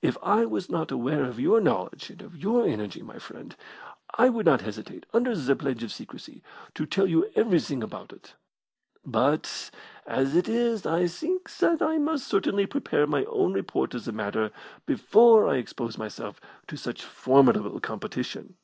[0.00, 3.56] If I was not aware of your knowledge and of your energy, my friend,
[4.16, 6.40] I would not hesitate, under the pledge of secrecy,
[6.76, 8.36] to tell you everything about it.
[9.04, 9.72] But
[10.06, 14.12] as it is I think that I must certainly prepare my own report of the
[14.12, 14.52] matter
[14.86, 18.58] before I expose myself to such formidable competition."